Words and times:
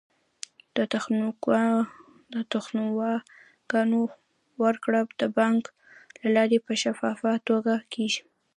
د 2.33 2.43
تنخواګانو 2.51 3.99
ورکړه 4.63 4.99
د 5.19 5.21
بانک 5.37 5.63
له 6.21 6.27
لارې 6.35 6.57
په 6.65 6.73
شفافه 6.81 7.31
توګه 7.47 7.73
کیږي. 7.93 8.21